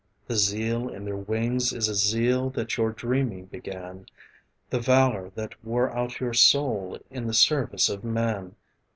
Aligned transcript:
The 0.25 0.35
zeal 0.35 0.89
in 0.89 1.05
their 1.05 1.15
wings 1.15 1.71
is 1.71 1.87
a 1.87 1.93
zeal 1.93 2.49
that 2.55 2.75
your 2.75 2.89
dreaming 2.91 3.45
began, 3.45 4.07
The 4.71 4.79
valor 4.79 5.29
that 5.35 5.63
wore 5.63 5.95
out 5.95 6.19
your 6.19 6.33
soul 6.33 6.97
in 7.11 7.27
the 7.27 7.35
service 7.35 7.87
of 7.87 8.03
man. 8.03 8.55